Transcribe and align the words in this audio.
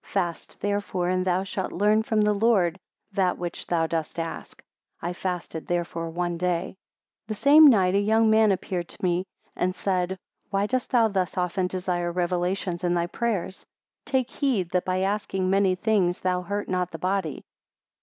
Fast, 0.03 0.59
therefore, 0.61 1.09
and 1.09 1.23
thou 1.23 1.43
shalt 1.43 1.71
learn 1.71 2.01
from 2.01 2.21
the 2.21 2.33
Lord 2.33 2.79
that 3.11 3.37
which 3.37 3.67
thou 3.67 3.85
dost 3.85 4.17
ask. 4.17 4.63
I 4.99 5.13
fasted 5.13 5.67
therefore 5.67 6.09
one 6.09 6.37
day. 6.39 6.75
113 7.27 7.27
The 7.27 7.35
same 7.35 7.67
night 7.67 7.93
a 7.93 7.99
young 7.99 8.27
man 8.27 8.51
appeared 8.51 8.89
to 8.89 9.03
me 9.03 9.27
and 9.55 9.75
said, 9.75 10.17
Why 10.49 10.65
dost 10.65 10.89
thou 10.89 11.07
thus 11.07 11.37
often 11.37 11.67
desire 11.67 12.11
Revelations 12.11 12.83
in 12.83 12.95
thy 12.95 13.05
prayers? 13.05 13.63
Take 14.03 14.31
heed 14.31 14.71
that 14.71 14.85
by 14.85 15.01
asking 15.01 15.51
many 15.51 15.75
things, 15.75 16.21
thou 16.21 16.41
hurt 16.41 16.67
not 16.67 16.89
the 16.89 16.97
body. 16.97 17.45